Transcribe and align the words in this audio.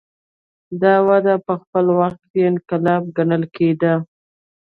دا 0.81 0.95
وده 1.07 1.35
په 1.47 1.53
خپل 1.61 1.85
وخت 1.99 2.21
کې 2.31 2.41
انقلاب 2.49 3.03
ګڼل 3.17 3.43
کېده. 3.55 3.93